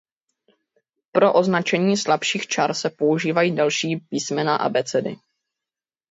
Pro 1.13 1.29
označení 1.37 1.97
slabších 1.97 2.47
čar 2.47 2.73
se 2.73 2.89
používají 2.89 3.55
další 3.55 3.95
písmena 3.97 4.55
abecedy. 4.55 5.15